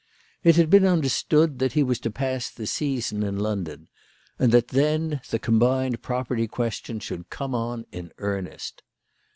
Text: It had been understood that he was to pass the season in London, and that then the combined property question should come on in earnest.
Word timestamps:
It 0.43 0.55
had 0.55 0.71
been 0.71 0.87
understood 0.87 1.59
that 1.59 1.73
he 1.73 1.83
was 1.83 1.99
to 1.99 2.09
pass 2.09 2.49
the 2.49 2.65
season 2.65 3.21
in 3.21 3.37
London, 3.37 3.87
and 4.39 4.51
that 4.51 4.69
then 4.69 5.21
the 5.29 5.37
combined 5.37 6.01
property 6.01 6.47
question 6.47 6.99
should 6.99 7.29
come 7.29 7.53
on 7.53 7.85
in 7.91 8.11
earnest. 8.17 8.81